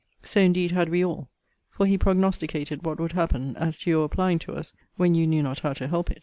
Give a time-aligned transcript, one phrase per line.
[0.23, 1.29] So indeed had we all;
[1.69, 5.43] for he prognosticated what would happen, as to your applying to us, when you knew
[5.43, 6.19] not how to help it.